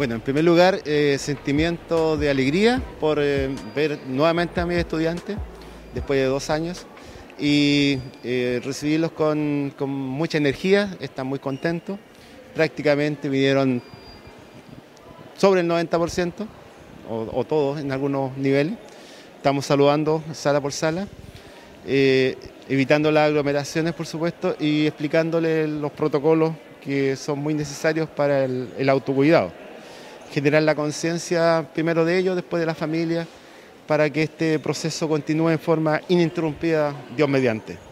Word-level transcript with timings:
Bueno, 0.00 0.14
en 0.14 0.22
primer 0.22 0.44
lugar, 0.44 0.80
eh, 0.86 1.18
sentimiento 1.20 2.16
de 2.16 2.30
alegría 2.30 2.82
por 3.00 3.18
eh, 3.20 3.50
ver 3.76 4.00
nuevamente 4.06 4.58
a 4.58 4.64
mis 4.64 4.78
estudiantes 4.78 5.36
después 5.92 6.18
de 6.18 6.24
dos 6.24 6.48
años 6.48 6.86
y 7.38 7.98
eh, 8.24 8.62
recibirlos 8.64 9.12
con, 9.12 9.74
mucha 9.78 10.38
energía, 10.38 10.96
están 11.00 11.26
muy 11.26 11.38
contentos. 11.38 11.98
Prácticamente 12.54 13.28
vinieron 13.28 13.82
sobre 15.36 15.60
el 15.60 15.68
90% 15.68 16.46
o, 17.10 17.44
todos 17.44 17.78
en 17.78 17.92
algunos 17.92 18.34
niveles. 18.38 18.78
Estamos 19.36 19.66
saludando 19.66 20.22
sala 20.32 20.62
por 20.62 20.72
sala, 20.72 21.08
evitando 21.84 23.12
las 23.12 23.28
aglomeraciones, 23.28 23.92
por 23.92 24.06
supuesto, 24.06 24.56
y 24.58 24.86
explicándoles 24.86 25.68
los 25.68 25.92
protocolos 25.92 26.54
que 26.80 27.16
son 27.16 27.40
muy 27.40 27.52
necesarios 27.52 28.08
para 28.08 28.46
el 28.46 28.88
autocuidado. 28.88 29.52
Generar 30.32 30.62
la 30.62 30.74
conciencia 30.74 31.68
primero 31.74 32.04
de 32.04 32.18
ellos, 32.18 32.36
después 32.36 32.60
de 32.60 32.66
la 32.66 32.74
familia, 32.74 33.26
para 33.86 34.08
que 34.10 34.22
este 34.22 34.58
proceso 34.60 35.08
continúe 35.08 35.50
en 35.50 35.58
forma 35.58 36.00
ininterrumpida, 36.08 36.94
Dios 37.16 37.28
mediante. 37.28 37.89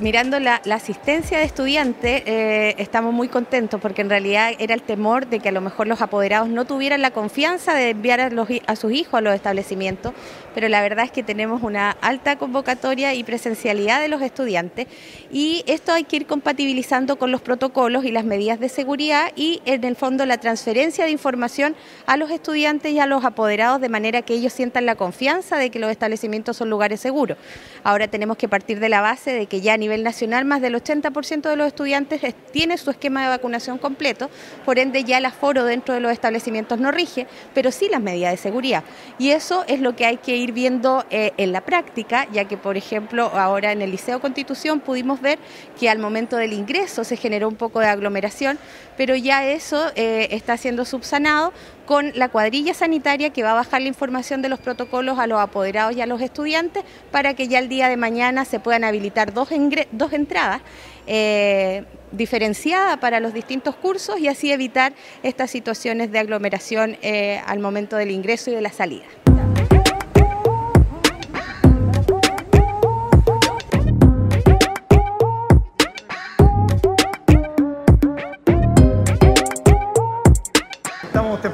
Mirando 0.00 0.40
la, 0.40 0.60
asistencia 0.70 1.38
de 1.38 1.44
estudiantes, 1.44 2.22
eh, 2.24 2.74
estamos 2.78 3.12
muy 3.12 3.28
contentos 3.28 3.80
porque 3.80 4.00
en 4.00 4.08
realidad 4.08 4.52
era 4.58 4.74
el 4.74 4.82
temor 4.82 5.26
de 5.26 5.40
que 5.40 5.50
a 5.50 5.52
lo 5.52 5.60
mejor 5.60 5.86
los 5.86 6.00
apoderados 6.00 6.48
no 6.48 6.64
tuvieran 6.64 7.02
la 7.02 7.10
confianza 7.10 7.74
de 7.74 7.90
enviar 7.90 8.20
a, 8.20 8.76
sus 8.76 8.92
hijos 8.92 9.14
a 9.14 9.20
los 9.20 9.34
establecimientos, 9.34 10.14
pero 10.54 10.68
la 10.68 10.80
verdad 10.80 11.04
es 11.04 11.10
que 11.10 11.22
tenemos 11.22 11.62
una 11.62 11.90
alta 11.90 12.36
convocatoria 12.36 13.14
y 13.14 13.24
presencialidad 13.24 14.00
de 14.00 14.08
los 14.08 14.22
estudiantes 14.22 14.86
y 15.30 15.64
esto 15.66 15.92
hay 15.92 16.04
que 16.04 16.16
ir 16.16 16.26
compatibilizando 16.26 17.18
con 17.18 17.30
los 17.30 17.42
protocolos 17.42 18.04
y 18.04 18.10
las 18.10 18.24
medidas 18.24 18.58
de 18.58 18.68
seguridad 18.68 19.32
y 19.36 19.60
en 19.66 19.84
el 19.84 19.96
fondo 19.96 20.24
la 20.24 20.38
transferencia 20.38 21.04
de 21.04 21.10
información 21.10 21.76
a 22.06 22.16
los 22.16 22.30
estudiantes 22.30 22.92
y 22.92 23.00
a 23.00 23.06
los 23.06 23.24
apoderados 23.24 23.80
de 23.80 23.88
manera 23.88 24.22
que 24.22 24.34
ellos 24.34 24.52
sientan 24.52 24.86
la 24.86 24.94
confianza 24.94 25.58
de 25.58 25.70
que 25.70 25.78
los 25.78 25.90
establecimientos 25.90 26.56
son 26.56 26.70
lugares 26.70 27.00
seguros. 27.00 27.36
Ahora 27.84 28.08
tenemos 28.08 28.36
que 28.36 28.48
partir 28.48 28.80
de 28.80 28.88
la 28.88 29.00
base 29.00 29.32
de 29.32 29.46
que 29.46 29.60
ya 29.60 29.74
a 29.74 29.76
nivel 29.76 29.89
nacional 29.98 30.44
más 30.44 30.60
del 30.60 30.74
80% 30.74 31.48
de 31.48 31.56
los 31.56 31.66
estudiantes 31.66 32.20
tiene 32.52 32.78
su 32.78 32.90
esquema 32.90 33.22
de 33.22 33.28
vacunación 33.28 33.78
completo, 33.78 34.30
por 34.64 34.78
ende 34.78 35.04
ya 35.04 35.18
el 35.18 35.24
aforo 35.24 35.64
dentro 35.64 35.94
de 35.94 36.00
los 36.00 36.12
establecimientos 36.12 36.80
no 36.80 36.90
rige, 36.90 37.26
pero 37.54 37.70
sí 37.70 37.88
las 37.90 38.00
medidas 38.00 38.32
de 38.32 38.36
seguridad. 38.36 38.84
Y 39.18 39.30
eso 39.30 39.64
es 39.66 39.80
lo 39.80 39.96
que 39.96 40.06
hay 40.06 40.16
que 40.16 40.36
ir 40.36 40.52
viendo 40.52 41.04
eh, 41.10 41.32
en 41.36 41.52
la 41.52 41.60
práctica, 41.60 42.26
ya 42.32 42.44
que 42.46 42.56
por 42.56 42.76
ejemplo 42.76 43.30
ahora 43.34 43.72
en 43.72 43.82
el 43.82 43.90
Liceo 43.90 44.20
Constitución 44.20 44.80
pudimos 44.80 45.20
ver 45.20 45.38
que 45.78 45.90
al 45.90 45.98
momento 45.98 46.36
del 46.36 46.52
ingreso 46.52 47.04
se 47.04 47.16
generó 47.16 47.48
un 47.48 47.56
poco 47.56 47.80
de 47.80 47.86
aglomeración, 47.86 48.58
pero 48.96 49.14
ya 49.14 49.44
eso 49.46 49.90
eh, 49.94 50.28
está 50.30 50.56
siendo 50.56 50.84
subsanado 50.84 51.52
con 51.90 52.12
la 52.14 52.28
cuadrilla 52.28 52.72
sanitaria 52.72 53.30
que 53.30 53.42
va 53.42 53.50
a 53.50 53.54
bajar 53.54 53.82
la 53.82 53.88
información 53.88 54.42
de 54.42 54.48
los 54.48 54.60
protocolos 54.60 55.18
a 55.18 55.26
los 55.26 55.40
apoderados 55.40 55.96
y 55.96 56.00
a 56.00 56.06
los 56.06 56.20
estudiantes 56.20 56.84
para 57.10 57.34
que 57.34 57.48
ya 57.48 57.58
el 57.58 57.68
día 57.68 57.88
de 57.88 57.96
mañana 57.96 58.44
se 58.44 58.60
puedan 58.60 58.84
habilitar 58.84 59.34
dos, 59.34 59.48
dos 59.90 60.12
entradas 60.12 60.62
eh, 61.08 61.82
diferenciadas 62.12 62.98
para 62.98 63.18
los 63.18 63.34
distintos 63.34 63.74
cursos 63.74 64.20
y 64.20 64.28
así 64.28 64.52
evitar 64.52 64.92
estas 65.24 65.50
situaciones 65.50 66.12
de 66.12 66.20
aglomeración 66.20 66.96
eh, 67.02 67.40
al 67.44 67.58
momento 67.58 67.96
del 67.96 68.12
ingreso 68.12 68.52
y 68.52 68.54
de 68.54 68.60
la 68.60 68.70
salida. 68.70 69.06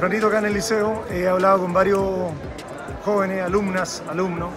Acá 0.07 0.39
en 0.39 0.45
el 0.45 0.53
liceo, 0.53 1.05
he 1.11 1.27
hablado 1.27 1.59
con 1.59 1.73
varios 1.73 2.31
jóvenes, 3.03 3.43
alumnas, 3.43 4.01
alumnos. 4.09 4.49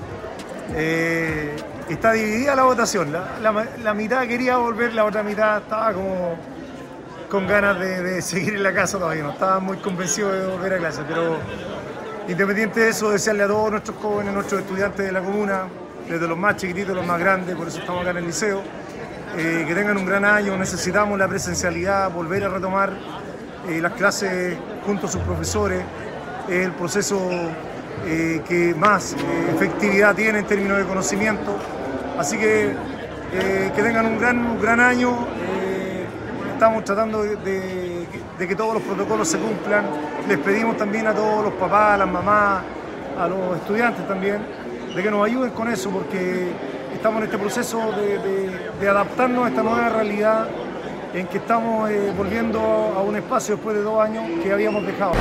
Eh, 0.76 1.56
está 1.88 2.12
dividida 2.12 2.54
la 2.54 2.62
votación. 2.62 3.12
La, 3.12 3.66
la, 3.82 3.94
mitad 3.94 4.26
quería 4.28 4.58
volver, 4.58 4.94
la 4.94 5.04
otra 5.04 5.24
mitad 5.24 5.58
estaba 5.58 5.92
como 5.92 6.36
con 7.28 7.48
ganas 7.48 7.80
de, 7.80 8.02
de, 8.02 8.22
seguir 8.30 8.54
en 8.54 8.62
la 8.62 8.72
casa 8.72 8.98
todavía. 8.98 9.24
No 9.24 9.32
estaba 9.32 9.58
muy 9.58 9.78
convencido 9.78 10.32
de 10.32 10.46
volver 10.46 10.74
a 10.74 10.78
clase, 10.78 11.02
pero 11.06 11.36
independiente 12.28 12.80
de 12.80 12.88
eso, 12.90 13.10
desearle 13.10 13.42
a 13.42 13.48
todos 13.48 13.72
nuestros 13.72 13.96
jóvenes, 13.96 14.32
nuestros 14.32 14.60
estudiantes 14.60 15.04
de 15.04 15.10
la 15.10 15.20
comuna, 15.20 15.64
desde 16.08 16.28
los 16.28 16.38
más 16.38 16.56
chiquititos, 16.56 16.94
los 16.94 17.06
más 17.06 17.18
grandes, 17.18 17.56
por 17.56 17.66
eso 17.66 17.80
estamos 17.80 18.02
acá 18.02 18.12
en 18.12 18.18
el 18.18 18.26
liceo, 18.26 18.62
eh, 19.36 19.64
que 19.66 19.74
tengan 19.74 19.96
un 19.96 20.06
gran 20.06 20.24
año. 20.24 20.56
Necesitamos 20.56 21.18
la 21.18 21.26
presencialidad, 21.26 22.08
volver 22.12 22.44
a 22.44 22.48
retomar 22.48 22.92
eh, 23.70 23.80
las 23.80 23.92
clases 23.92 24.56
junto 24.84 25.06
a 25.06 25.10
sus 25.10 25.20
profesores, 25.22 25.80
es 26.48 26.66
el 26.66 26.72
proceso 26.72 27.20
eh, 28.04 28.42
que 28.48 28.74
más 28.74 29.12
eh, 29.12 29.16
efectividad 29.54 30.12
tiene 30.16 30.40
en 30.40 30.46
términos 30.46 30.78
de 30.78 30.84
conocimiento. 30.84 31.56
Así 32.18 32.36
que 32.36 32.74
que 33.30 33.80
tengan 33.80 34.06
un 34.06 34.18
gran, 34.18 34.60
gran 34.60 34.80
año. 34.80 35.16
estamos 36.52 36.82
tratando 36.84 37.22
de, 37.22 38.08
que 38.36 38.56
todos 38.56 38.74
los 38.74 38.82
protocolos 38.82 39.28
se 39.28 39.38
cumplan. 39.38 39.84
Les 40.26 40.36
pedimos 40.38 40.76
también 40.76 41.06
a 41.06 41.14
todos 41.14 41.44
los 41.44 41.52
papás, 41.52 41.94
a 41.94 41.98
las 41.98 42.08
mamás, 42.08 42.64
a 43.16 43.28
los 43.28 43.56
estudiantes 43.56 44.06
también, 44.08 44.40
de 44.96 45.00
que 45.00 45.10
nos 45.12 45.24
ayuden 45.24 45.50
con 45.52 45.68
eso, 45.68 45.90
porque 45.90 46.48
estamos 46.92 47.18
en 47.18 47.26
este 47.26 47.38
proceso 47.38 47.92
de 48.80 48.88
adaptarnos 48.88 49.44
a 49.44 49.48
esta 49.48 49.62
nueva 49.62 49.88
realidad 49.90 50.48
en 51.14 51.26
que 51.26 51.38
estamos 51.38 51.90
eh, 51.90 52.12
volviendo 52.16 52.60
a 52.60 53.02
un 53.02 53.16
espacio 53.16 53.56
después 53.56 53.76
de 53.76 53.82
dos 53.82 54.00
años 54.00 54.24
que 54.42 54.52
habíamos 54.52 54.86
dejado. 54.86 55.12